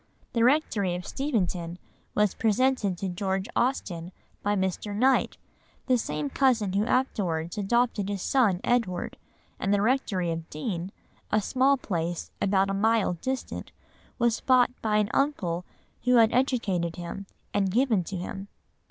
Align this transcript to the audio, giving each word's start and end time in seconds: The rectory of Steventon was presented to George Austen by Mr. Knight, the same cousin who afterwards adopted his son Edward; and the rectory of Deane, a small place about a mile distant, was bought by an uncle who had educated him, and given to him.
The 0.33 0.43
rectory 0.43 0.95
of 0.95 1.05
Steventon 1.05 1.77
was 2.15 2.33
presented 2.33 2.97
to 2.97 3.07
George 3.07 3.47
Austen 3.55 4.11
by 4.41 4.55
Mr. 4.55 4.95
Knight, 4.95 5.37
the 5.85 5.95
same 5.95 6.27
cousin 6.27 6.73
who 6.73 6.87
afterwards 6.87 7.55
adopted 7.55 8.09
his 8.09 8.23
son 8.23 8.61
Edward; 8.63 9.15
and 9.59 9.71
the 9.71 9.79
rectory 9.79 10.31
of 10.31 10.49
Deane, 10.49 10.91
a 11.31 11.39
small 11.39 11.77
place 11.77 12.31
about 12.41 12.71
a 12.71 12.73
mile 12.73 13.13
distant, 13.21 13.71
was 14.17 14.41
bought 14.41 14.71
by 14.81 14.97
an 14.97 15.11
uncle 15.13 15.65
who 16.05 16.15
had 16.15 16.33
educated 16.33 16.95
him, 16.95 17.27
and 17.53 17.69
given 17.69 18.03
to 18.05 18.17
him. 18.17 18.47